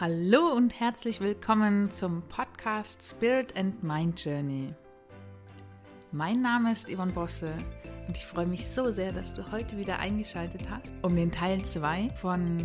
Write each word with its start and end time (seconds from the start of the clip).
Hallo 0.00 0.54
und 0.56 0.80
herzlich 0.80 1.20
willkommen 1.20 1.90
zum 1.90 2.22
Podcast 2.22 3.02
Spirit 3.02 3.54
and 3.54 3.82
Mind 3.82 4.24
Journey. 4.24 4.72
Mein 6.10 6.40
Name 6.40 6.72
ist 6.72 6.88
Yvonne 6.88 7.12
Bosse 7.12 7.52
und 8.08 8.16
ich 8.16 8.24
freue 8.24 8.46
mich 8.46 8.66
so 8.66 8.90
sehr, 8.90 9.12
dass 9.12 9.34
du 9.34 9.52
heute 9.52 9.76
wieder 9.76 9.98
eingeschaltet 9.98 10.62
hast, 10.70 10.90
um 11.02 11.14
den 11.14 11.30
Teil 11.30 11.62
2 11.62 12.08
von 12.14 12.56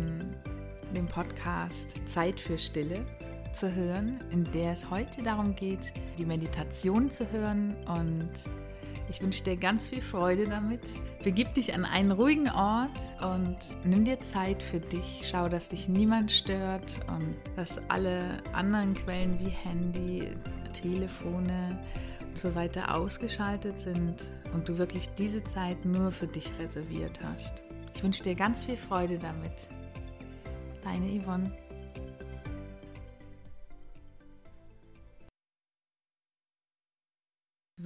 dem 0.94 1.06
Podcast 1.08 2.08
Zeit 2.08 2.40
für 2.40 2.56
Stille 2.56 3.04
zu 3.52 3.70
hören, 3.70 4.18
in 4.30 4.50
der 4.52 4.72
es 4.72 4.88
heute 4.88 5.22
darum 5.22 5.54
geht, 5.54 5.92
die 6.16 6.24
Meditation 6.24 7.10
zu 7.10 7.30
hören 7.30 7.76
und 7.98 8.30
ich 9.08 9.22
wünsche 9.22 9.44
dir 9.44 9.56
ganz 9.56 9.88
viel 9.88 10.02
Freude 10.02 10.44
damit. 10.44 10.80
Begib 11.22 11.54
dich 11.54 11.74
an 11.74 11.84
einen 11.84 12.10
ruhigen 12.10 12.50
Ort 12.50 12.98
und 13.20 13.56
nimm 13.84 14.04
dir 14.04 14.20
Zeit 14.20 14.62
für 14.62 14.80
dich. 14.80 15.26
Schau, 15.30 15.48
dass 15.48 15.68
dich 15.68 15.88
niemand 15.88 16.30
stört 16.30 17.00
und 17.08 17.36
dass 17.56 17.80
alle 17.88 18.42
anderen 18.52 18.94
Quellen 18.94 19.38
wie 19.40 19.50
Handy, 19.50 20.28
Telefone 20.72 21.78
und 22.26 22.38
so 22.38 22.54
weiter 22.54 22.94
ausgeschaltet 22.96 23.78
sind 23.78 24.32
und 24.52 24.68
du 24.68 24.78
wirklich 24.78 25.08
diese 25.10 25.42
Zeit 25.44 25.84
nur 25.84 26.10
für 26.10 26.26
dich 26.26 26.50
reserviert 26.58 27.20
hast. 27.22 27.62
Ich 27.94 28.02
wünsche 28.02 28.24
dir 28.24 28.34
ganz 28.34 28.64
viel 28.64 28.76
Freude 28.76 29.18
damit. 29.18 29.68
Deine 30.84 31.22
Yvonne. 31.22 31.50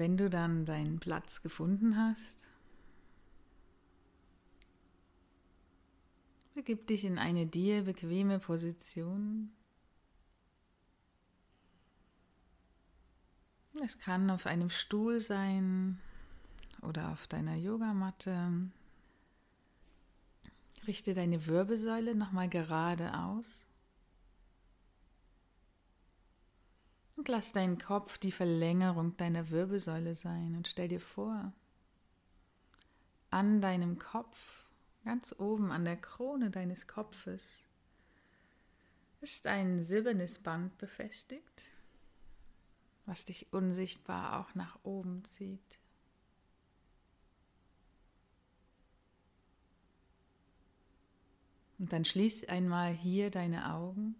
Wenn 0.00 0.16
du 0.16 0.30
dann 0.30 0.64
deinen 0.64 0.98
Platz 0.98 1.42
gefunden 1.42 1.98
hast, 1.98 2.48
begib 6.54 6.86
dich 6.86 7.04
in 7.04 7.18
eine 7.18 7.44
dir 7.44 7.82
bequeme 7.82 8.38
Position. 8.38 9.52
Es 13.84 13.98
kann 13.98 14.30
auf 14.30 14.46
einem 14.46 14.70
Stuhl 14.70 15.20
sein 15.20 16.00
oder 16.80 17.10
auf 17.10 17.26
deiner 17.26 17.56
Yogamatte. 17.56 18.70
Richte 20.86 21.12
deine 21.12 21.46
Wirbelsäule 21.46 22.14
nochmal 22.14 22.48
gerade 22.48 23.12
aus. 23.18 23.66
Und 27.20 27.28
lass 27.28 27.52
deinen 27.52 27.76
Kopf 27.76 28.16
die 28.16 28.32
Verlängerung 28.32 29.14
deiner 29.18 29.50
Wirbelsäule 29.50 30.14
sein 30.14 30.56
und 30.56 30.66
stell 30.68 30.88
dir 30.88 31.00
vor, 31.00 31.52
an 33.28 33.60
deinem 33.60 33.98
Kopf, 33.98 34.64
ganz 35.04 35.34
oben 35.38 35.70
an 35.70 35.84
der 35.84 35.98
Krone 35.98 36.48
deines 36.48 36.86
Kopfes, 36.88 37.58
ist 39.20 39.46
ein 39.46 39.84
silbernes 39.84 40.38
Band 40.38 40.78
befestigt, 40.78 41.62
was 43.04 43.26
dich 43.26 43.52
unsichtbar 43.52 44.40
auch 44.40 44.54
nach 44.54 44.78
oben 44.82 45.22
zieht. 45.24 45.78
Und 51.78 51.92
dann 51.92 52.06
schließ 52.06 52.48
einmal 52.48 52.94
hier 52.94 53.30
deine 53.30 53.74
Augen. 53.74 54.14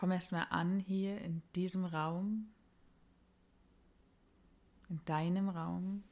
Komm 0.00 0.12
erstmal 0.12 0.46
an 0.48 0.78
hier 0.78 1.20
in 1.20 1.42
diesem 1.54 1.84
Raum, 1.84 2.48
in 4.88 4.98
deinem 5.04 5.50
Raum. 5.50 6.02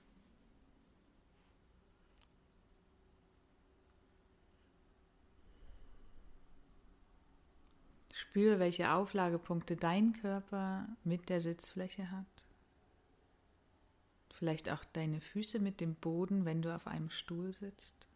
Spür, 8.12 8.58
welche 8.58 8.92
Auflagepunkte 8.92 9.74
dein 9.74 10.12
Körper 10.12 10.86
mit 11.04 11.30
der 11.30 11.40
Sitzfläche 11.40 12.10
hat. 12.10 12.44
Vielleicht 14.34 14.68
auch 14.68 14.84
deine 14.84 15.22
Füße 15.22 15.60
mit 15.60 15.80
dem 15.80 15.94
Boden, 15.94 16.44
wenn 16.44 16.60
du 16.60 16.76
auf 16.76 16.86
einem 16.86 17.08
Stuhl 17.08 17.54
sitzt. 17.54 18.06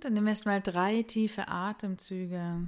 Und 0.00 0.06
dann 0.06 0.14
nimm 0.14 0.28
erstmal 0.28 0.62
drei 0.62 1.02
tiefe 1.02 1.48
Atemzüge 1.48 2.66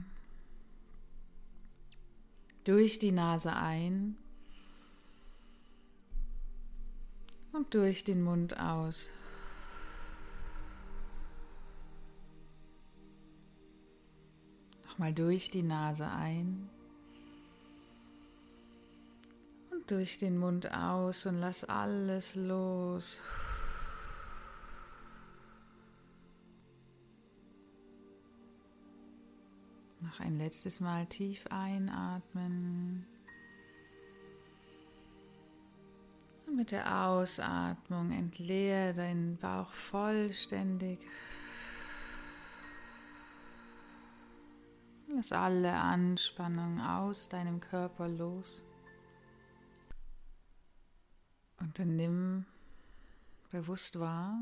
durch 2.65 2.99
die 2.99 3.11
Nase 3.11 3.57
ein 3.57 4.19
und 7.53 7.73
durch 7.73 8.05
den 8.05 8.21
Mund 8.23 8.61
aus. 8.61 9.09
Nochmal 14.85 15.15
durch 15.15 15.51
die 15.51 15.63
Nase 15.63 16.07
ein 16.11 16.69
und 19.71 19.91
durch 19.91 20.19
den 20.19 20.37
Mund 20.37 20.71
aus 20.71 21.25
und 21.25 21.39
lass 21.39 21.65
alles 21.65 22.35
los. 22.35 23.23
Noch 30.13 30.21
ein 30.21 30.37
letztes 30.37 30.81
Mal 30.81 31.07
tief 31.07 31.47
einatmen. 31.49 33.07
Und 36.47 36.57
mit 36.57 36.71
der 36.71 37.07
Ausatmung 37.07 38.13
entleere 38.13 38.93
deinen 38.93 39.39
Bauch 39.39 39.71
vollständig. 39.71 40.99
Lass 45.09 45.33
alle 45.33 45.73
Anspannung 45.73 46.79
aus 46.83 47.31
deinem 47.31 47.61
Körper 47.61 48.07
los. 48.07 48.63
Und 51.59 51.79
dann 51.79 51.97
nimm 51.97 52.45
bewusst 53.51 53.99
wahr, 53.99 54.37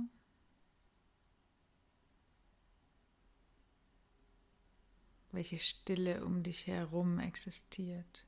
welche 5.32 5.58
Stille 5.58 6.24
um 6.24 6.42
dich 6.42 6.66
herum 6.66 7.18
existiert. 7.18 8.26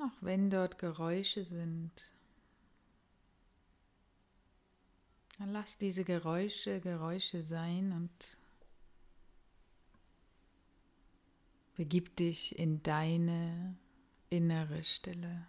Auch 0.00 0.16
wenn 0.20 0.48
dort 0.48 0.78
Geräusche 0.78 1.44
sind, 1.44 2.12
dann 5.38 5.50
lass 5.50 5.78
diese 5.78 6.04
Geräusche 6.04 6.80
Geräusche 6.80 7.42
sein 7.42 7.92
und 7.92 8.38
begib 11.74 12.16
dich 12.16 12.58
in 12.58 12.82
deine 12.82 13.76
innere 14.30 14.84
Stille. 14.84 15.46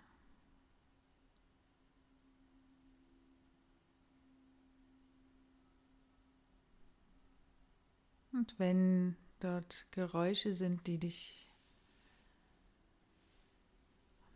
Und 8.31 8.57
wenn 8.59 9.15
dort 9.39 9.87
Geräusche 9.91 10.53
sind, 10.53 10.85
die 10.87 10.97
dich 10.97 11.49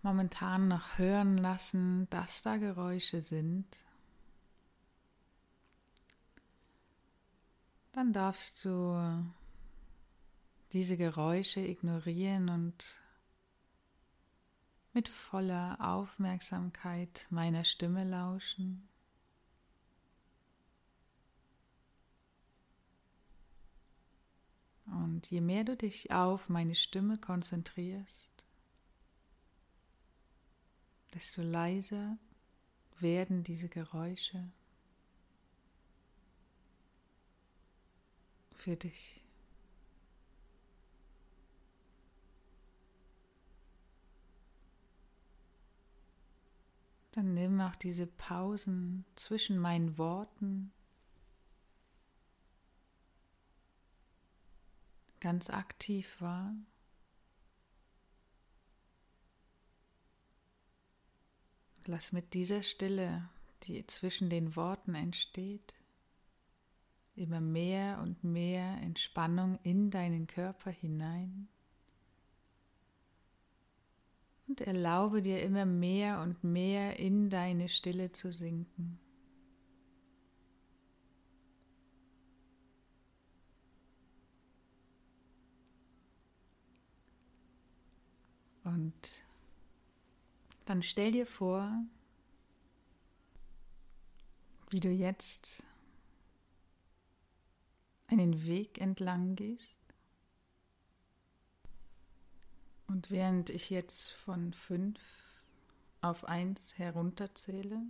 momentan 0.02 0.68
noch 0.68 0.98
hören 0.98 1.38
lassen, 1.38 2.10
dass 2.10 2.42
da 2.42 2.58
Geräusche 2.58 3.22
sind, 3.22 3.66
dann 7.94 8.12
darfst 8.12 8.66
du 8.66 9.24
diese 10.74 10.98
Geräusche 10.98 11.62
ignorieren 11.62 12.50
und 12.50 13.00
mit 14.94 15.08
voller 15.08 15.78
Aufmerksamkeit 15.80 17.28
meiner 17.30 17.64
Stimme 17.64 18.04
lauschen. 18.04 18.90
Und 24.94 25.30
je 25.32 25.42
mehr 25.42 25.64
du 25.64 25.76
dich 25.76 26.12
auf 26.12 26.50
meine 26.50 26.76
Stimme 26.76 27.18
konzentrierst, 27.18 28.46
desto 31.14 31.42
leiser 31.42 32.18
werden 33.00 33.44
diese 33.44 33.70
Geräusche 33.70 34.52
für 38.56 38.76
dich. 38.76 39.20
Dann 47.12 47.34
nimm 47.34 47.62
auch 47.62 47.76
diese 47.76 48.08
Pausen 48.08 49.06
zwischen 49.16 49.58
meinen 49.58 49.98
Worten 49.98 50.72
ganz 55.24 55.50
aktiv 55.50 56.20
wahr. 56.20 56.54
Lass 61.86 62.12
mit 62.12 62.34
dieser 62.34 62.62
Stille, 62.62 63.30
die 63.64 63.88
zwischen 63.88 64.30
den 64.30 64.58
Worten 64.58 64.96
entsteht, 64.96 65.76
immer 67.16 67.40
mehr 67.40 68.02
und 68.02 68.22
mehr 68.26 68.82
Entspannung 68.82 69.58
in 69.64 69.92
deinen 69.92 70.28
Körper 70.28 70.72
hinein. 70.72 71.48
Und 74.48 74.60
erlaube 74.60 75.22
dir 75.22 75.42
immer 75.42 75.66
mehr 75.66 76.20
und 76.20 76.44
mehr 76.44 77.00
in 77.00 77.30
deine 77.30 77.70
Stille 77.70 78.12
zu 78.12 78.30
sinken. 78.30 79.00
Und 88.64 89.24
dann 90.66 90.82
stell 90.82 91.12
dir 91.12 91.26
vor, 91.26 91.72
wie 94.70 94.80
du 94.80 94.90
jetzt 94.90 95.64
einen 98.08 98.46
Weg 98.46 98.80
entlang 98.80 99.36
gehst. 99.36 99.78
Und 102.88 103.12
während 103.12 103.50
ich 103.50 103.70
jetzt 103.70 104.12
von 104.12 104.54
fünf 104.54 105.00
auf 106.02 106.26
eins 106.26 106.78
herunterzähle, 106.78 107.82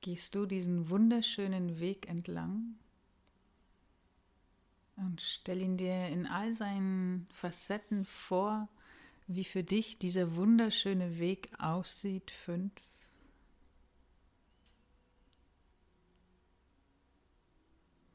gehst 0.00 0.34
du 0.34 0.46
diesen 0.46 0.88
wunderschönen 0.88 1.78
Weg 1.78 2.08
entlang 2.08 2.76
und 5.00 5.20
stell 5.20 5.60
ihn 5.62 5.76
dir 5.76 6.06
in 6.06 6.26
all 6.26 6.52
seinen 6.52 7.26
Facetten 7.32 8.04
vor, 8.04 8.68
wie 9.26 9.44
für 9.44 9.62
dich 9.62 9.98
dieser 9.98 10.36
wunderschöne 10.36 11.18
Weg 11.18 11.50
aussieht. 11.58 12.30
Fünf. 12.30 12.72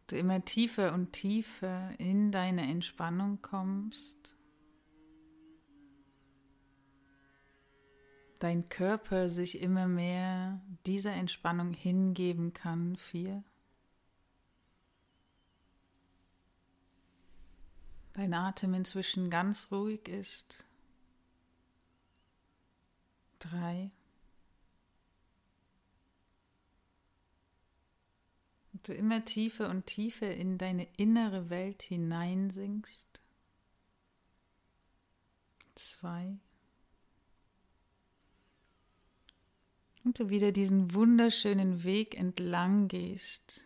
Du 0.08 0.18
immer 0.18 0.46
tiefer 0.46 0.94
und 0.94 1.14
tiefer 1.14 2.00
in 2.00 2.32
deine 2.32 2.70
Entspannung 2.70 3.42
kommst. 3.42 4.36
Dein 8.40 8.70
Körper 8.70 9.30
sich 9.30 9.62
immer 9.62 9.88
mehr 9.88 10.62
dieser 10.86 11.14
Entspannung 11.14 11.74
hingeben 11.74 12.54
kann. 12.54 12.96
Vier. 12.98 13.44
Dein 18.16 18.34
Atem 18.34 18.74
inzwischen 18.74 19.30
ganz 19.30 19.74
ruhig 19.74 20.08
ist 20.08 20.66
drei. 23.40 23.92
Und 28.72 28.88
du 28.88 28.94
immer 28.94 29.26
tiefer 29.26 29.70
und 29.70 29.86
tiefer 29.86 30.34
in 30.34 30.58
deine 30.58 30.88
innere 30.96 31.50
Welt 31.50 31.82
hineinsinkst. 31.82 33.20
Zwei. 35.76 36.38
Und 40.06 40.20
du 40.20 40.30
wieder 40.30 40.54
diesen 40.54 40.94
wunderschönen 40.94 41.84
Weg 41.84 42.18
entlang 42.18 42.88
gehst, 42.88 43.62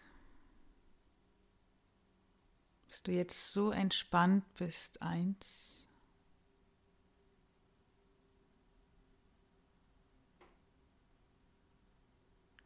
bis 3.00 3.04
du 3.04 3.12
jetzt 3.14 3.54
so 3.54 3.72
entspannt 3.72 4.44
bist. 4.56 5.02
Eins. 5.02 5.86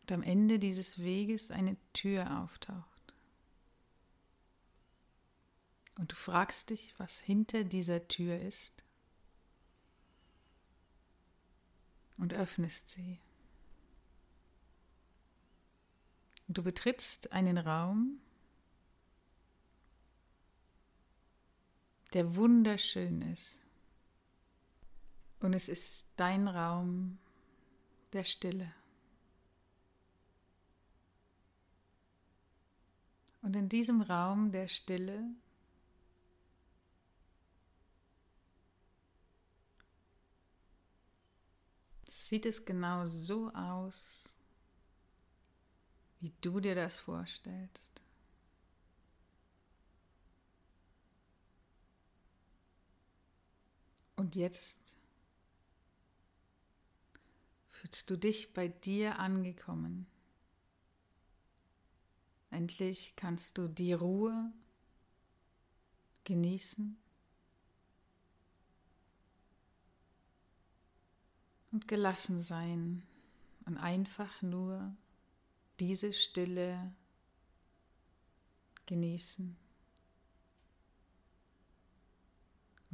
und 0.02 0.12
am 0.12 0.24
Ende 0.24 0.60
dieses 0.60 1.00
Weges 1.00 1.50
eine 1.50 1.78
Tür 1.94 2.42
auftaucht. 2.42 3.14
Und 5.98 6.12
du 6.12 6.16
fragst 6.16 6.72
dich, 6.72 6.94
was 6.98 7.20
hinter 7.20 7.64
dieser 7.64 8.10
Tür 8.10 8.38
ist 8.42 8.84
und 12.18 12.34
öffnest 12.34 12.90
sie. 12.90 13.22
Und 16.50 16.58
du 16.58 16.64
betrittst 16.64 17.32
einen 17.32 17.58
Raum, 17.58 18.20
der 22.14 22.36
wunderschön 22.36 23.22
ist. 23.22 23.60
Und 25.40 25.54
es 25.54 25.68
ist 25.68 26.14
dein 26.18 26.48
Raum 26.48 27.18
der 28.14 28.24
Stille. 28.24 28.74
Und 33.42 33.56
in 33.56 33.68
diesem 33.68 34.02
Raum 34.02 34.52
der 34.52 34.70
Stille 34.70 35.26
sieht 42.08 42.46
es 42.46 42.64
genau 42.64 43.06
so 43.06 43.52
aus, 43.52 44.34
wie 46.22 46.32
du 46.40 46.62
dir 46.62 46.74
das 46.74 47.00
vorstellst. 47.00 48.02
Und 54.24 54.38
jetzt 54.38 54.96
fühlst 57.72 58.10
du 58.10 58.16
dich 58.16 58.54
bei 58.54 58.70
dir 58.70 59.20
angekommen. 59.20 60.08
Endlich 62.50 63.18
kannst 63.18 63.58
du 63.58 63.68
die 63.68 63.92
Ruhe 63.92 64.50
genießen 66.24 66.96
und 71.74 71.90
gelassen 71.90 72.40
sein 72.40 73.06
und 73.66 73.78
einfach 73.78 74.42
nur 74.42 74.96
diese 75.82 76.14
Stille 76.14 76.94
genießen. 78.86 79.63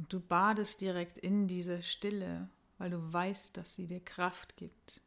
Und 0.00 0.10
du 0.14 0.18
badest 0.18 0.80
direkt 0.80 1.18
in 1.18 1.46
dieser 1.46 1.82
Stille, 1.82 2.48
weil 2.78 2.88
du 2.88 3.12
weißt, 3.12 3.54
dass 3.58 3.74
sie 3.74 3.86
dir 3.86 4.00
Kraft 4.00 4.56
gibt. 4.56 5.02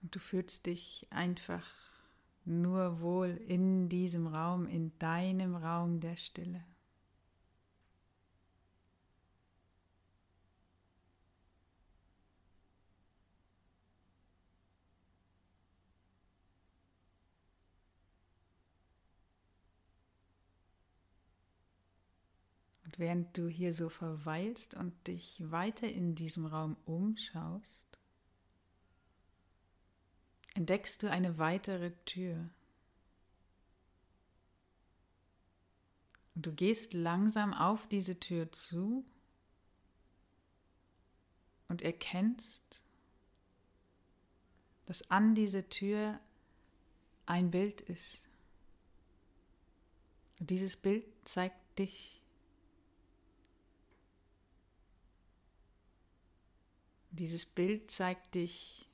Und 0.00 0.14
du 0.14 0.20
fühlst 0.20 0.66
dich 0.66 1.08
einfach 1.10 1.66
nur 2.44 3.00
wohl 3.00 3.30
in 3.48 3.88
diesem 3.88 4.28
Raum, 4.28 4.68
in 4.68 4.96
deinem 5.00 5.56
Raum 5.56 5.98
der 5.98 6.14
Stille. 6.14 6.64
Während 22.96 23.36
du 23.36 23.48
hier 23.48 23.72
so 23.72 23.88
verweilst 23.88 24.74
und 24.74 25.06
dich 25.06 25.42
weiter 25.50 25.88
in 25.88 26.14
diesem 26.14 26.46
Raum 26.46 26.76
umschaust, 26.86 27.86
entdeckst 30.54 31.02
du 31.02 31.10
eine 31.10 31.36
weitere 31.36 31.92
Tür. 32.06 32.48
Und 36.34 36.46
du 36.46 36.52
gehst 36.52 36.94
langsam 36.94 37.52
auf 37.52 37.86
diese 37.88 38.18
Tür 38.18 38.50
zu 38.52 39.04
und 41.68 41.82
erkennst, 41.82 42.82
dass 44.86 45.10
an 45.10 45.34
dieser 45.34 45.68
Tür 45.68 46.18
ein 47.26 47.50
Bild 47.50 47.80
ist. 47.82 48.28
Und 50.40 50.50
dieses 50.50 50.76
Bild 50.76 51.04
zeigt 51.24 51.78
dich. 51.78 52.15
Dieses 57.16 57.46
Bild 57.46 57.90
zeigt 57.90 58.34
dich 58.34 58.86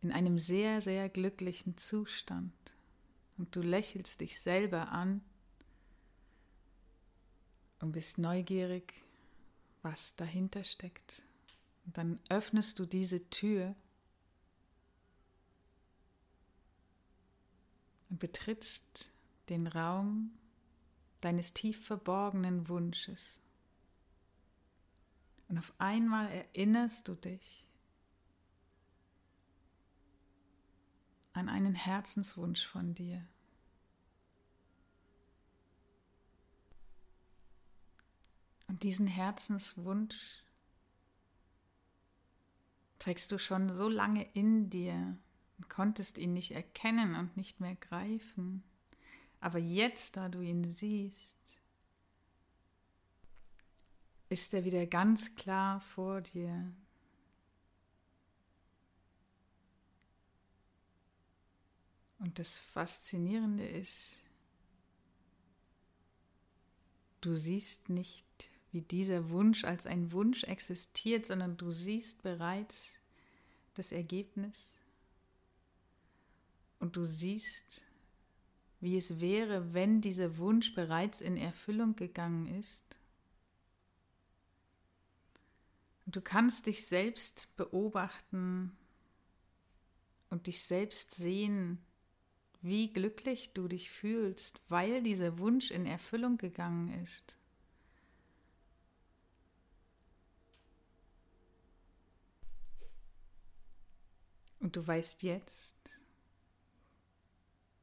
in 0.00 0.10
einem 0.10 0.38
sehr, 0.38 0.80
sehr 0.80 1.10
glücklichen 1.10 1.76
Zustand 1.76 2.74
und 3.36 3.54
du 3.54 3.60
lächelst 3.60 4.22
dich 4.22 4.40
selber 4.40 4.92
an 4.92 5.20
und 7.80 7.92
bist 7.92 8.16
neugierig, 8.16 8.94
was 9.82 10.16
dahinter 10.16 10.64
steckt. 10.64 11.22
Und 11.84 11.98
dann 11.98 12.18
öffnest 12.30 12.78
du 12.78 12.86
diese 12.86 13.28
Tür 13.28 13.74
und 18.08 18.18
betrittst 18.20 19.10
den 19.50 19.66
Raum 19.66 20.30
deines 21.20 21.52
tief 21.52 21.84
verborgenen 21.84 22.70
Wunsches. 22.70 23.41
Und 25.52 25.58
auf 25.58 25.74
einmal 25.76 26.30
erinnerst 26.30 27.08
du 27.08 27.14
dich 27.14 27.68
an 31.34 31.50
einen 31.50 31.74
Herzenswunsch 31.74 32.66
von 32.66 32.94
dir. 32.94 33.22
Und 38.66 38.82
diesen 38.82 39.06
Herzenswunsch 39.06 40.42
trägst 42.98 43.30
du 43.30 43.36
schon 43.36 43.68
so 43.68 43.90
lange 43.90 44.26
in 44.32 44.70
dir 44.70 45.18
und 45.58 45.68
konntest 45.68 46.16
ihn 46.16 46.32
nicht 46.32 46.52
erkennen 46.52 47.14
und 47.14 47.36
nicht 47.36 47.60
mehr 47.60 47.76
greifen. 47.76 48.64
Aber 49.38 49.58
jetzt, 49.58 50.16
da 50.16 50.30
du 50.30 50.40
ihn 50.40 50.64
siehst, 50.64 51.61
ist 54.32 54.54
er 54.54 54.64
wieder 54.64 54.86
ganz 54.86 55.34
klar 55.34 55.78
vor 55.78 56.22
dir. 56.22 56.72
Und 62.18 62.38
das 62.38 62.56
Faszinierende 62.56 63.66
ist, 63.66 64.24
du 67.20 67.36
siehst 67.36 67.90
nicht, 67.90 68.24
wie 68.70 68.80
dieser 68.80 69.28
Wunsch 69.28 69.64
als 69.64 69.86
ein 69.86 70.12
Wunsch 70.12 70.44
existiert, 70.44 71.26
sondern 71.26 71.58
du 71.58 71.70
siehst 71.70 72.22
bereits 72.22 72.98
das 73.74 73.92
Ergebnis. 73.92 74.78
Und 76.78 76.96
du 76.96 77.04
siehst, 77.04 77.84
wie 78.80 78.96
es 78.96 79.20
wäre, 79.20 79.74
wenn 79.74 80.00
dieser 80.00 80.38
Wunsch 80.38 80.74
bereits 80.74 81.20
in 81.20 81.36
Erfüllung 81.36 81.96
gegangen 81.96 82.46
ist. 82.58 83.01
Und 86.04 86.16
du 86.16 86.20
kannst 86.20 86.66
dich 86.66 86.86
selbst 86.86 87.54
beobachten 87.56 88.76
und 90.30 90.46
dich 90.46 90.62
selbst 90.64 91.14
sehen, 91.14 91.78
wie 92.60 92.92
glücklich 92.92 93.52
du 93.52 93.68
dich 93.68 93.90
fühlst, 93.90 94.60
weil 94.68 95.02
dieser 95.02 95.38
Wunsch 95.38 95.70
in 95.70 95.84
Erfüllung 95.84 96.38
gegangen 96.38 97.02
ist. 97.02 97.36
Und 104.60 104.76
du 104.76 104.86
weißt 104.86 105.24
jetzt, 105.24 105.76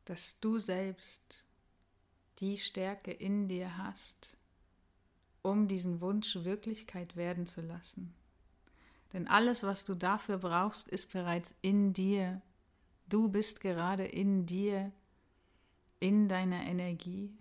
dass 0.06 0.40
du 0.40 0.60
selbst 0.60 1.44
die 2.40 2.58
Stärke 2.58 3.12
in 3.12 3.50
dir 3.50 3.78
hast, 3.78 4.38
um 5.42 5.68
diesen 5.68 6.02
Wunsch 6.02 6.36
Wirklichkeit 6.36 7.16
werden 7.16 7.46
zu 7.46 7.62
lassen. 7.62 8.14
Denn 9.14 9.28
alles, 9.28 9.64
was 9.64 9.86
du 9.86 9.96
dafür 9.96 10.38
brauchst, 10.38 10.88
ist 10.88 11.12
bereits 11.12 11.56
in 11.62 11.94
dir. 11.94 12.42
Du 13.08 13.30
bist 13.30 13.60
gerade 13.60 14.06
in 14.06 14.46
dir, 14.46 14.92
in 16.00 16.28
deiner 16.30 16.64
Energie, 16.64 17.32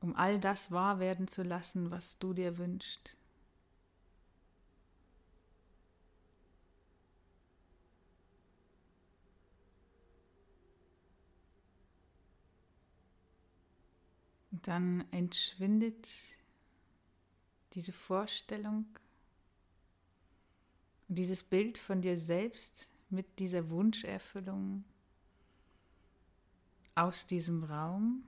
um 0.00 0.14
all 0.16 0.38
das 0.38 0.70
wahr 0.70 0.98
werden 0.98 1.28
zu 1.28 1.42
lassen, 1.42 1.90
was 1.90 2.18
du 2.18 2.34
dir 2.34 2.58
wünschst. 2.58 3.16
Dann 14.66 15.04
entschwindet 15.12 16.10
diese 17.74 17.92
Vorstellung 17.92 18.86
dieses 21.08 21.42
Bild 21.42 21.78
von 21.78 22.00
dir 22.00 22.16
selbst 22.16 22.88
mit 23.10 23.38
dieser 23.38 23.68
Wunscherfüllung 23.70 24.84
aus 26.94 27.26
diesem 27.26 27.64
Raum. 27.64 28.24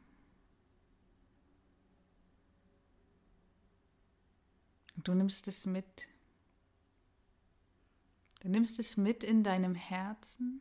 Und 4.96 5.08
du 5.08 5.14
nimmst 5.14 5.48
es 5.48 5.66
mit. 5.66 6.08
Du 8.40 8.48
nimmst 8.48 8.78
es 8.78 8.96
mit 8.96 9.24
in 9.24 9.42
deinem 9.42 9.74
Herzen 9.74 10.60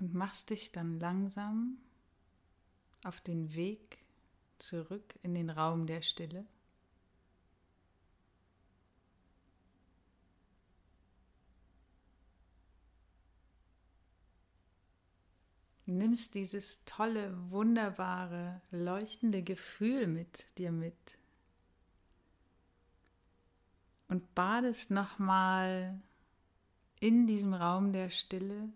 und 0.00 0.14
machst 0.14 0.50
dich 0.50 0.72
dann 0.72 0.98
langsam 1.00 1.78
auf 3.04 3.20
den 3.20 3.54
Weg 3.54 3.98
zurück 4.58 5.18
in 5.22 5.34
den 5.34 5.50
Raum 5.50 5.86
der 5.86 6.02
Stille. 6.02 6.46
Nimmst 15.86 16.34
dieses 16.34 16.84
tolle, 16.84 17.34
wunderbare, 17.50 18.60
leuchtende 18.70 19.42
Gefühl 19.42 20.06
mit 20.06 20.58
dir 20.58 20.70
mit 20.70 21.18
und 24.08 24.34
badest 24.34 24.90
nochmal 24.90 25.98
in 27.00 27.26
diesem 27.26 27.54
Raum 27.54 27.92
der 27.92 28.10
Stille 28.10 28.68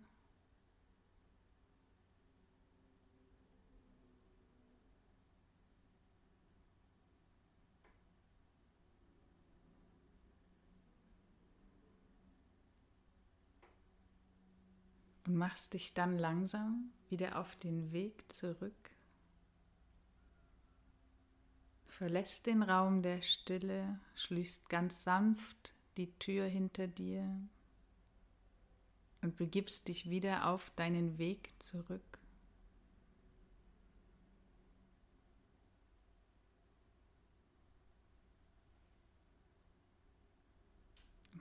und 15.26 15.36
machst 15.36 15.74
dich 15.74 15.94
dann 15.94 16.18
langsam 16.18 16.92
wieder 17.08 17.38
auf 17.38 17.56
den 17.56 17.92
Weg 17.92 18.30
zurück. 18.32 18.90
Verlässt 21.86 22.46
den 22.46 22.62
Raum 22.62 23.02
der 23.02 23.20
Stille, 23.20 24.00
schließt 24.14 24.68
ganz 24.68 25.02
sanft 25.02 25.74
die 25.96 26.10
Tür 26.18 26.46
hinter 26.46 26.88
dir 26.88 27.38
und 29.20 29.36
begibst 29.36 29.88
dich 29.88 30.08
wieder 30.10 30.48
auf 30.48 30.70
deinen 30.70 31.18
Weg 31.18 31.50
zurück. 31.58 32.18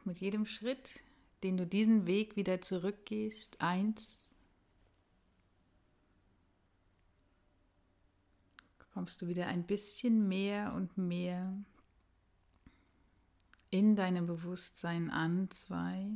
Mit 0.04 0.18
jedem 0.18 0.46
Schritt, 0.46 1.04
den 1.44 1.58
du 1.58 1.66
diesen 1.66 2.06
Weg 2.06 2.36
wieder 2.36 2.62
zurückgehst. 2.62 3.60
Eins. 3.62 4.34
Kommst 8.94 9.22
du 9.22 9.28
wieder 9.28 9.48
ein 9.48 9.66
bisschen 9.66 10.28
mehr 10.28 10.74
und 10.74 10.98
mehr 10.98 11.54
in 13.70 13.96
deinem 13.96 14.28
Bewusstsein 14.28 15.10
an. 15.10 15.50
Zwei. 15.50 16.12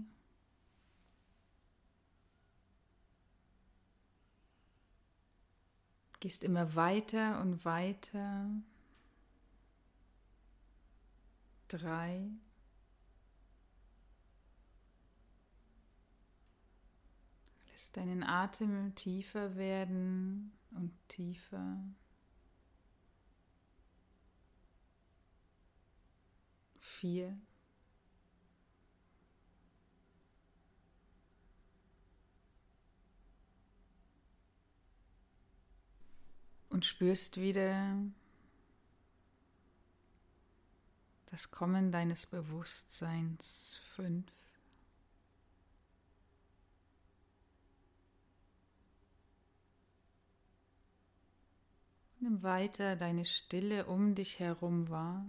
Gehst 6.19 6.43
immer 6.43 6.75
weiter 6.75 7.39
und 7.41 7.63
weiter. 7.65 8.49
Drei. 11.67 12.29
Deinen 17.97 18.23
Atem 18.23 18.93
tiefer 18.95 19.55
werden 19.55 20.51
und 20.71 20.91
tiefer. 21.07 21.77
Vier. 26.79 27.37
Und 36.69 36.83
spürst 36.85 37.39
wieder 37.39 37.97
das 41.27 41.51
Kommen 41.51 41.91
deines 41.91 42.25
Bewusstseins. 42.25 43.79
Fünf. 43.95 44.31
Nimm 52.25 52.41
weiter 52.41 52.95
deine 52.95 53.23
Stille 53.23 53.85
um 53.85 54.15
dich 54.15 54.39
herum 54.39 54.89
wahr. 54.89 55.23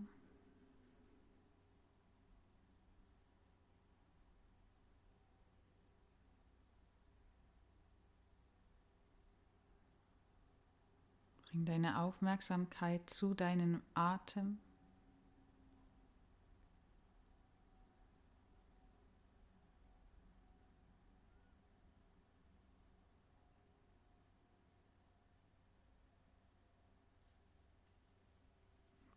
Bring 11.50 11.66
deine 11.66 12.00
Aufmerksamkeit 12.00 13.10
zu 13.10 13.34
deinem 13.34 13.82
Atem. 13.92 14.58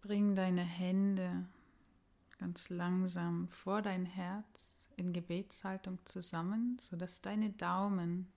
Bring 0.09 0.33
deine 0.33 0.63
Hände 0.63 1.45
ganz 2.39 2.69
langsam 2.69 3.47
vor 3.49 3.83
dein 3.83 4.07
Herz 4.07 4.89
in 4.95 5.13
Gebetshaltung 5.13 6.03
zusammen, 6.03 6.79
sodass 6.79 7.21
deine 7.21 7.51
Daumen 7.51 8.27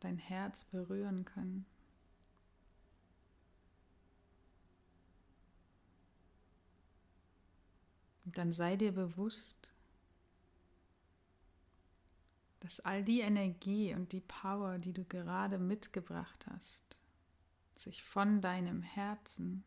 dein 0.00 0.18
Herz 0.18 0.64
berühren 0.64 1.24
können. 1.24 1.66
Und 8.24 8.36
dann 8.36 8.50
sei 8.50 8.74
dir 8.74 8.90
bewusst, 8.90 9.70
dass 12.58 12.80
all 12.80 13.04
die 13.04 13.20
Energie 13.20 13.94
und 13.94 14.10
die 14.10 14.22
Power, 14.22 14.78
die 14.78 14.94
du 14.94 15.04
gerade 15.04 15.58
mitgebracht 15.58 16.44
hast, 16.50 16.98
sich 17.76 18.02
von 18.02 18.40
deinem 18.40 18.82
Herzen 18.82 19.62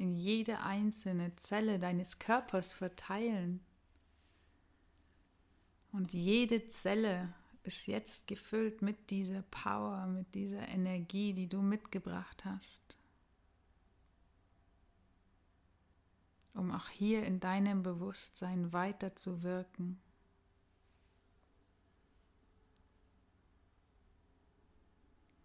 in 0.00 0.14
jede 0.14 0.60
einzelne 0.60 1.36
Zelle 1.36 1.78
deines 1.78 2.18
Körpers 2.18 2.72
verteilen. 2.72 3.60
Und 5.92 6.12
jede 6.12 6.68
Zelle 6.68 7.34
ist 7.62 7.86
jetzt 7.86 8.26
gefüllt 8.26 8.82
mit 8.82 9.10
dieser 9.10 9.42
Power, 9.42 10.06
mit 10.06 10.34
dieser 10.34 10.66
Energie, 10.68 11.34
die 11.34 11.48
du 11.48 11.60
mitgebracht 11.60 12.44
hast. 12.44 13.00
um 16.54 16.72
auch 16.72 16.88
hier 16.88 17.24
in 17.24 17.40
deinem 17.40 17.82
Bewusstsein 17.82 18.72
weiter 18.72 19.16
zu 19.16 19.42
wirken. 19.42 20.00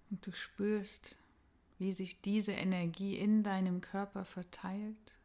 Und 0.09 0.25
du 0.25 0.31
spürst, 0.31 1.17
wie 1.77 1.91
sich 1.91 2.22
diese 2.22 2.53
Energie 2.53 3.15
in 3.17 3.44
deinem 3.44 3.82
Körper 3.82 4.25
verteilt. 4.25 5.20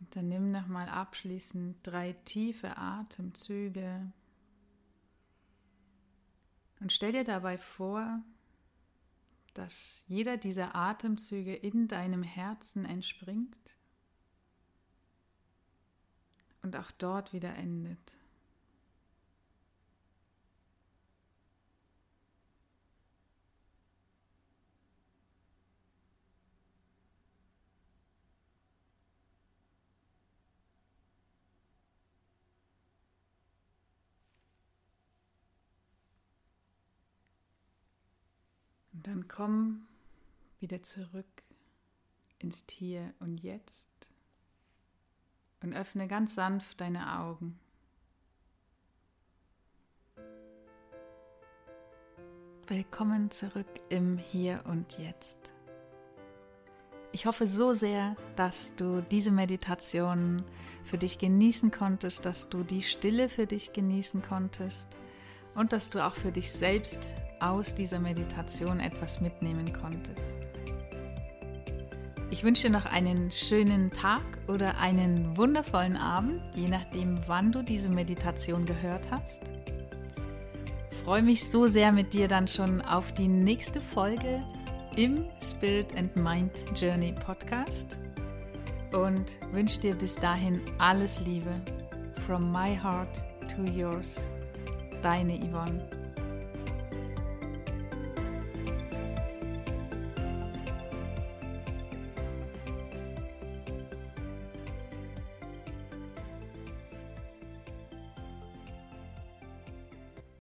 Und 0.00 0.16
dann 0.16 0.28
nimm 0.28 0.50
nochmal 0.50 0.88
abschließend 0.88 1.78
drei 1.82 2.12
tiefe 2.24 2.76
Atemzüge. 2.76 4.12
Und 6.80 6.92
stell 6.92 7.12
dir 7.12 7.24
dabei 7.24 7.58
vor, 7.58 8.22
dass 9.54 10.04
jeder 10.08 10.36
dieser 10.36 10.74
Atemzüge 10.74 11.54
in 11.54 11.88
deinem 11.88 12.22
Herzen 12.22 12.84
entspringt 12.84 13.76
und 16.64 16.76
auch 16.76 16.90
dort 16.92 17.34
wieder 17.34 17.54
endet. 17.56 18.18
Und 38.92 39.06
dann 39.06 39.28
komm 39.28 39.86
wieder 40.60 40.82
zurück 40.82 41.26
ins 42.38 42.64
Hier 42.70 43.12
und 43.20 43.42
Jetzt 43.42 44.13
und 45.64 45.74
öffne 45.74 46.06
ganz 46.06 46.34
sanft 46.34 46.80
deine 46.80 47.18
Augen. 47.18 47.58
Willkommen 52.66 53.30
zurück 53.30 53.66
im 53.88 54.18
Hier 54.18 54.60
und 54.66 54.98
Jetzt. 54.98 55.52
Ich 57.12 57.26
hoffe 57.26 57.46
so 57.46 57.72
sehr, 57.72 58.16
dass 58.36 58.74
du 58.76 59.00
diese 59.02 59.30
Meditation 59.30 60.44
für 60.82 60.98
dich 60.98 61.18
genießen 61.18 61.70
konntest, 61.70 62.26
dass 62.26 62.48
du 62.48 62.62
die 62.62 62.82
Stille 62.82 63.28
für 63.28 63.46
dich 63.46 63.72
genießen 63.72 64.22
konntest 64.22 64.88
und 65.54 65.72
dass 65.72 65.90
du 65.90 66.04
auch 66.04 66.14
für 66.14 66.32
dich 66.32 66.52
selbst 66.52 67.14
aus 67.40 67.74
dieser 67.74 68.00
Meditation 68.00 68.80
etwas 68.80 69.20
mitnehmen 69.20 69.72
konntest. 69.72 70.43
Ich 72.34 72.42
wünsche 72.42 72.66
dir 72.66 72.72
noch 72.72 72.86
einen 72.86 73.30
schönen 73.30 73.92
Tag 73.92 74.24
oder 74.48 74.76
einen 74.78 75.36
wundervollen 75.36 75.96
Abend, 75.96 76.42
je 76.56 76.66
nachdem, 76.66 77.16
wann 77.28 77.52
du 77.52 77.62
diese 77.62 77.88
Meditation 77.88 78.64
gehört 78.64 79.08
hast. 79.08 79.40
Ich 80.90 80.96
freue 80.96 81.22
mich 81.22 81.48
so 81.48 81.68
sehr 81.68 81.92
mit 81.92 82.12
dir 82.12 82.26
dann 82.26 82.48
schon 82.48 82.80
auf 82.80 83.12
die 83.12 83.28
nächste 83.28 83.80
Folge 83.80 84.42
im 84.96 85.28
Spirit 85.40 85.96
and 85.96 86.16
Mind 86.16 86.50
Journey 86.74 87.12
Podcast 87.12 88.00
und 88.92 89.38
wünsche 89.52 89.78
dir 89.78 89.94
bis 89.94 90.16
dahin 90.16 90.60
alles 90.78 91.20
Liebe. 91.20 91.60
From 92.26 92.50
my 92.50 92.76
heart 92.76 93.16
to 93.54 93.62
yours. 93.62 94.16
Deine 95.02 95.38
Yvonne. 95.38 96.03